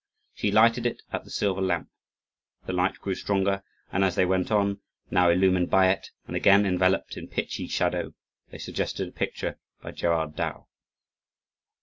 She 0.33 0.49
lighted 0.51 0.87
it 0.87 1.03
at 1.13 1.25
the 1.25 1.29
silver 1.29 1.61
lamp. 1.61 1.87
The 2.65 2.73
light 2.73 2.95
grew 2.97 3.13
stronger; 3.13 3.61
and 3.91 4.03
as 4.03 4.15
they 4.15 4.25
went 4.25 4.51
on, 4.51 4.79
now 5.11 5.29
illumined 5.29 5.69
by 5.69 5.91
it, 5.91 6.09
and 6.25 6.35
again 6.35 6.65
enveloped 6.65 7.17
in 7.17 7.27
pitchy 7.27 7.67
shadow, 7.67 8.15
they 8.49 8.57
suggested 8.57 9.09
a 9.09 9.11
picture 9.11 9.59
by 9.79 9.91
Gerard 9.91 10.35
Dow. 10.35 10.65